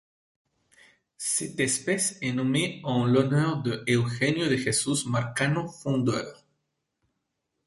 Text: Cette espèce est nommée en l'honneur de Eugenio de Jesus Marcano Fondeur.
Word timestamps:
Cette 1.19 1.59
espèce 1.59 2.17
est 2.23 2.33
nommée 2.33 2.81
en 2.85 3.05
l'honneur 3.05 3.57
de 3.61 3.83
Eugenio 3.87 4.47
de 4.49 4.55
Jesus 4.55 5.07
Marcano 5.07 5.67
Fondeur. 5.67 6.43